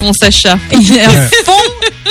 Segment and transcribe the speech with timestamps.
[0.00, 0.58] mon Sacha.
[0.72, 1.10] Il est à
[1.44, 1.52] fond.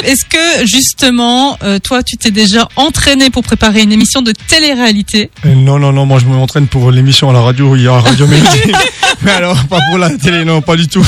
[0.04, 5.30] Est-ce que justement, euh, toi, tu t'es déjà entraîné pour préparer une émission de télé-réalité?
[5.46, 8.00] Euh, Non, non, non, moi je m'entraîne pour l'émission à la radio, il y a
[8.00, 8.72] Radio Mélodie.
[9.24, 11.02] Mais alors, pas pour la télé, non, pas du tout.
[11.02, 11.04] Au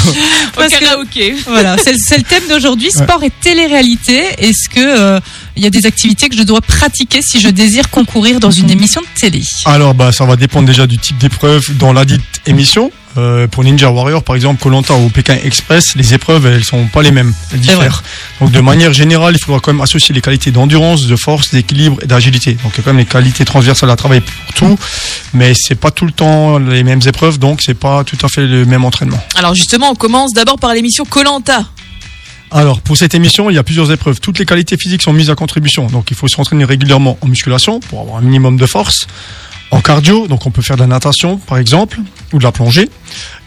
[0.55, 1.35] Parce que- karaoké.
[1.47, 4.21] Voilà, c'est le- c'est le thème d'aujourd'hui, sport et télé-réalité.
[4.39, 5.19] Est-ce que euh,
[5.61, 8.71] il y a des activités que je dois pratiquer si je désire concourir dans une
[8.71, 12.23] émission de télé Alors, bah, ça va dépendre déjà du type d'épreuve dans la dite
[12.47, 12.91] émission.
[13.17, 17.03] Euh, pour Ninja Warrior, par exemple, Colanta ou Pékin Express, les épreuves, elles sont pas
[17.03, 18.01] les mêmes, elles diffèrent.
[18.39, 21.97] Donc, de manière générale, il faudra quand même associer les qualités d'endurance, de force, d'équilibre
[22.01, 22.53] et d'agilité.
[22.63, 24.79] Donc, il y a quand même les qualités transversales à travailler pour tout,
[25.35, 28.47] mais c'est pas tout le temps les mêmes épreuves, donc c'est pas tout à fait
[28.47, 29.21] le même entraînement.
[29.35, 31.65] Alors justement, on commence d'abord par l'émission Colanta.
[32.53, 34.19] Alors, pour cette émission, il y a plusieurs épreuves.
[34.19, 35.87] Toutes les qualités physiques sont mises à contribution.
[35.87, 39.07] Donc, il faut s'entraîner régulièrement en musculation pour avoir un minimum de force.
[39.71, 41.99] En cardio, donc on peut faire de la natation, par exemple,
[42.33, 42.89] ou de la plongée.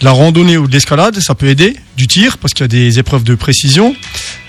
[0.01, 1.77] De la randonnée ou de l'escalade, ça peut aider.
[1.99, 3.95] Du tir, parce qu'il y a des épreuves de précision.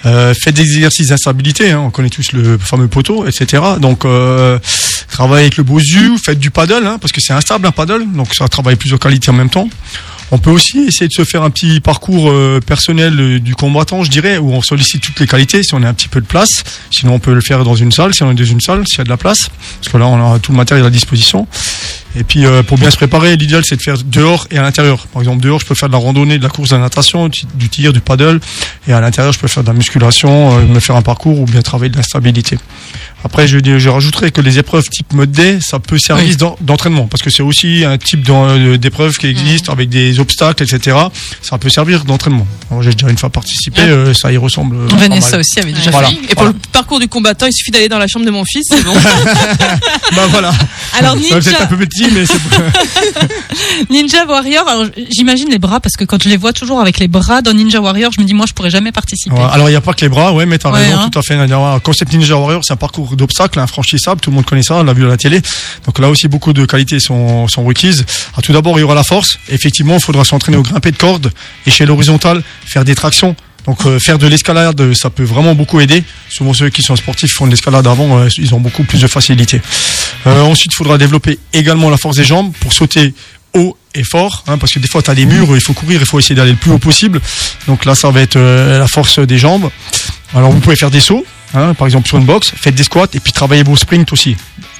[0.05, 3.61] Euh, faites des exercices d'instabilité, hein, on connaît tous le fameux poteau, etc.
[3.81, 4.57] Donc, euh,
[5.09, 8.33] travaillez avec le bosu, faites du paddle, hein, parce que c'est instable un paddle, donc
[8.33, 9.67] ça travaille plusieurs qualités en même temps.
[10.31, 14.03] On peut aussi essayer de se faire un petit parcours euh, personnel euh, du combattant,
[14.03, 16.25] je dirais, où on sollicite toutes les qualités si on a un petit peu de
[16.25, 16.63] place.
[16.91, 18.97] Sinon, on peut le faire dans une salle, si on est dans une salle, s'il
[18.97, 21.47] y a de la place, parce que là, on a tout le matériel à disposition.
[22.17, 25.05] Et puis, euh, pour bien se préparer, l'idéal, c'est de faire dehors et à l'intérieur.
[25.07, 27.29] Par exemple, dehors, je peux faire de la randonnée, de la course, de la natation,
[27.29, 28.39] du tir, du paddle.
[28.87, 31.61] Et à l'intérieur, je peux faire de la musculation, me faire un parcours ou bien
[31.61, 32.57] travailler de l'instabilité.
[33.25, 36.55] Après, je, je rajouterais que les épreuves type mode D, ça peut servir Oui.
[36.61, 38.21] d'entraînement, parce que c'est aussi un type
[38.79, 40.95] d'épreuve qui existe avec des obstacles, etc.
[41.41, 42.45] Ça peut servir d'entraînement.
[42.81, 44.75] J'ai déjà une fois participé, euh, ça y ressemble.
[44.75, 46.09] euh, Vanessa aussi avait déjà Voilà.
[46.09, 46.13] fait.
[46.15, 46.51] Et pour Voilà.
[46.51, 48.93] le parcours du combattant, il suffit d'aller dans la chambre de mon fils, c'est bon.
[50.15, 50.53] Bah voilà.
[50.99, 52.35] Alors Ça va peut-être Ninja, un peu petit, mais c'est
[53.89, 57.07] Ninja Warrior, alors j'imagine les bras parce que quand je les vois toujours avec les
[57.07, 59.35] bras dans Ninja Warrior, je me dis moi je pourrais jamais participer.
[59.35, 61.09] Ouais, alors il n'y a pas que les bras, ouais, mais t'as Ouais, raison, hein.
[61.11, 61.35] tout à fait.
[61.35, 61.79] Nadia.
[61.83, 64.93] Concept Ninja Warrior, c'est un parcours d'obstacles infranchissable, tout le monde connaît ça, on l'a
[64.93, 65.41] vu à la télé.
[65.85, 68.05] Donc là aussi, beaucoup de qualités sont, requises.
[68.33, 69.39] Alors, tout d'abord, il y aura la force.
[69.49, 71.31] Effectivement, il faudra s'entraîner au grimper de cordes,
[71.65, 73.35] échelle horizontale, faire des tractions.
[73.65, 76.03] Donc euh, faire de l'escalade, ça peut vraiment beaucoup aider.
[76.29, 79.07] Souvent ceux qui sont sportifs font de l'escalade avant, euh, ils ont beaucoup plus de
[79.07, 79.61] facilité.
[80.27, 83.13] Euh, ensuite, il faudra développer également la force des jambes pour sauter
[83.53, 86.01] haut et fort, hein, parce que des fois tu as des murs, il faut courir,
[86.01, 87.21] il faut essayer d'aller le plus haut possible.
[87.67, 89.69] Donc là, ça va être la force des jambes.
[90.35, 93.07] Alors vous pouvez faire des sauts, hein, par exemple sur une box, faites des squats
[93.13, 94.35] et puis travaillez vos sprints aussi.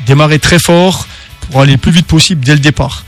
[0.06, 1.08] Démarrez très fort
[1.42, 3.04] pour aller le plus vite possible dès le départ.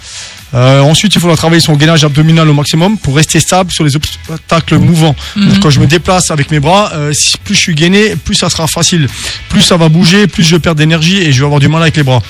[0.54, 3.96] Euh, ensuite, il faudra travailler son gainage abdominal au maximum pour rester stable sur les
[3.96, 5.16] obstacles mouvants.
[5.36, 5.50] Mhm.
[5.50, 7.12] Donc, quand je me déplace avec mes bras, euh,
[7.44, 9.10] plus je suis gainé, plus ça sera facile.
[9.50, 11.98] Plus ça va bouger, plus je perds d'énergie et je vais avoir du mal avec
[11.98, 12.22] les bras.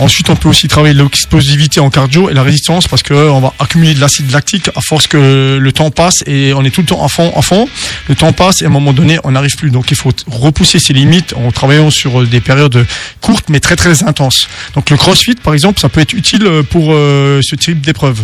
[0.00, 3.40] Ensuite, on peut aussi travailler l'explosivité en cardio et la résistance parce que euh, on
[3.40, 6.80] va accumuler de l'acide lactique à force que le temps passe et on est tout
[6.80, 7.68] le temps à fond, à fond.
[8.08, 9.70] Le temps passe et à un moment donné, on n'arrive plus.
[9.70, 12.86] Donc, il faut repousser ses limites en travaillant sur euh, des périodes
[13.20, 14.48] courtes mais très très intenses.
[14.74, 18.22] Donc, le CrossFit, par exemple, ça peut être utile euh, pour ce type d'épreuve.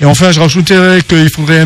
[0.00, 1.64] Et enfin, je rajouterais qu'il faudrait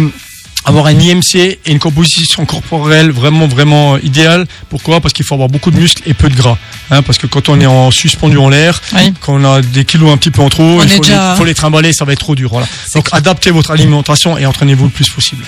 [0.68, 4.46] avoir un IMC et une composition corporelle vraiment vraiment idéale.
[4.70, 5.00] Pourquoi?
[5.00, 6.58] Parce qu'il faut avoir beaucoup de muscles et peu de gras.
[6.90, 9.12] Hein, parce que quand on est en suspendu en l'air, Oui.
[9.20, 11.44] quand on a des kilos un petit peu en trop, il faut, déjà- les, faut
[11.44, 12.50] les trimballer, ça va être trop dur.
[12.50, 12.66] Voilà.
[12.94, 15.44] Donc adaptez votre alimentation et entraînez-vous le plus possible.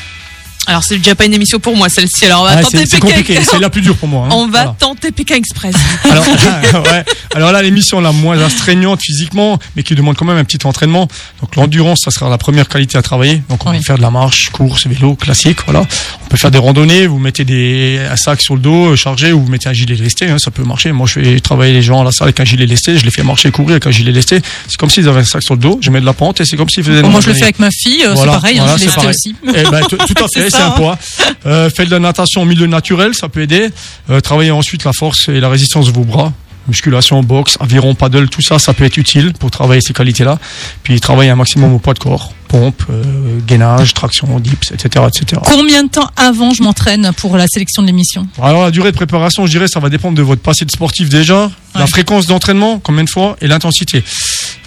[0.67, 2.27] Alors c'est déjà pas une émission pour moi celle-ci.
[2.27, 4.27] Alors on va Ah, tenter c'est compliqué, c'est la plus dure pour moi.
[4.27, 4.31] hein.
[4.33, 4.77] On va Voilà.
[4.79, 5.75] tenter Pékin Express.
[6.11, 7.05] Alors, ouais.
[7.35, 11.09] Alors là, l'émission la moins astreignante physiquement, mais qui demande quand même un petit entraînement.
[11.41, 13.43] Donc l'endurance, ça sera la première qualité à travailler.
[13.49, 13.79] Donc on Oui.
[13.79, 15.59] peut faire de la marche, course, vélo, classique.
[15.65, 15.83] Voilà.
[16.25, 17.07] On peut faire des randonnées.
[17.07, 19.95] Vous mettez des un sac sur le dos euh, chargé ou vous mettez un gilet
[19.95, 20.29] lesté.
[20.29, 20.93] Hein, ça peut marcher.
[20.93, 22.99] Moi, je fais travailler les gens à la salle avec un gilet lesté.
[22.99, 24.41] Je les fais marcher, courir avec un gilet lesté.
[24.69, 25.79] C'est comme s'ils avaient un sac sur le dos.
[25.83, 27.03] Je mets de la pente et c'est comme s'ils faisaient.
[27.03, 28.87] Bon, moi je le fais avec ma fille, euh, Voilà, c'est pareil, hein, voilà, fait
[28.95, 29.11] pareil.
[29.11, 29.35] aussi.
[29.49, 30.99] Eh ben, tout à fait, c'est un poids.
[31.47, 33.71] Euh, faites de la natation en milieu naturel, ça peut aider.
[34.11, 36.33] Euh, travaillez ensuite la force et la résistance de vos bras.
[36.69, 40.39] Musculation, boxe, aviron, paddle, tout ça, ça peut être utile pour travailler ces qualités-là.
[40.83, 45.41] Puis travailler un maximum au poids de corps, pompe, euh, gainage, traction, dips, etc., etc.
[45.45, 48.27] Combien de temps avant je m'entraîne pour la sélection de l'émission?
[48.43, 51.09] Alors la durée de préparation, je dirais, ça va dépendre de votre passé de sportif
[51.09, 54.03] déjà, la fréquence d'entraînement, combien de fois, et l'intensité.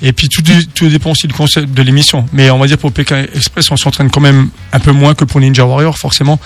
[0.01, 2.25] Et puis tout, dé- tout dépend aussi du concept de l'émission.
[2.33, 5.23] Mais on va dire pour Pékin Express, on s'entraîne quand même un peu moins que
[5.25, 6.39] pour Ninja Warrior, forcément.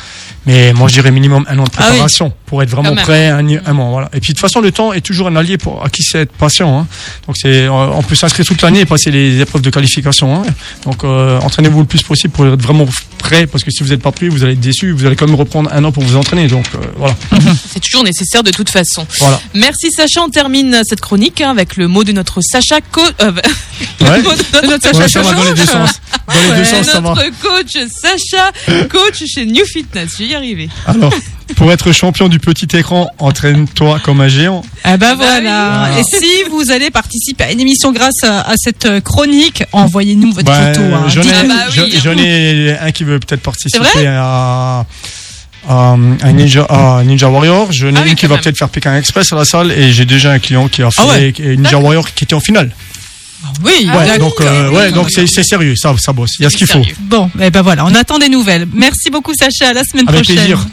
[0.46, 1.88] Mais moi, je dirais minimum un an de Ah oui.
[1.90, 3.90] préparation pour être vraiment prêt, un, un mois.
[3.90, 4.10] Voilà.
[4.14, 6.20] Et puis de toute façon, le temps est toujours un allié pour à qui c'est
[6.22, 6.80] être patient.
[6.80, 6.88] Hein.
[7.28, 10.36] Donc c'est, on peut s'inscrire toute l'année et passer les épreuves de qualification.
[10.36, 10.44] Hein.
[10.86, 12.86] Donc euh, euh, entraînez-vous le plus possible pour être vraiment
[13.18, 14.92] prêt, parce que si vous n'êtes pas prêt, vous allez être déçu.
[14.92, 16.48] Vous allez quand même reprendre un an pour vous entraîner.
[16.48, 17.16] Donc euh, voilà.
[17.74, 19.06] C'est toujours nécessaire de toute façon.
[19.20, 19.40] Voilà.
[19.54, 23.32] Merci Sacha, on termine cette chronique hein, avec le mot de notre Sacha co- euh,
[24.02, 24.22] Ouais.
[24.22, 25.90] de notre Ouais, Sacha ça va dans les deux sens.
[26.28, 27.14] Dans les deux Ouais, sens, ça va.
[27.42, 28.52] coach Sacha,
[28.90, 30.12] coach chez New Fitness.
[30.18, 30.70] Je vais y arriver.
[30.86, 31.14] Alors,
[31.56, 34.64] pour être champion du petit écran, entraîne-toi comme un géant.
[34.84, 35.90] Ah bah bah voilà.
[36.00, 40.34] Et si vous allez participer à une émission grâce à, à cette euh, chronique, envoyez-nous
[40.34, 40.86] votre Ben, photo.
[40.94, 41.06] hein.
[41.08, 44.86] J'en ai, Ah bah oui, j'en- j'en ai un qui veut peut-être participer à,
[46.34, 47.72] Ninja, à Ninja Warrior.
[47.72, 50.06] J'en ai Ah oui, qui va peut-être faire Pékin Express à la salle et j'ai
[50.06, 51.34] déjà un client qui a fait Ah ouais.
[51.56, 52.72] Ninja Warrior qui était en finale.
[53.64, 56.32] Oui, Ah ouais, donc, euh, ouais, oui, donc c'est, sérieux, ça, ça bosse.
[56.40, 56.82] Il y a ce qu'il faut.
[57.02, 58.68] Bon, eh ben voilà, on attend des nouvelles.
[58.74, 60.36] Merci beaucoup Sacha, à la semaine Avec prochaine.
[60.38, 60.68] plaisir.